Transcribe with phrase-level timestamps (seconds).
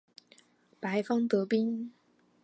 [0.79, 1.91] 白方得兵。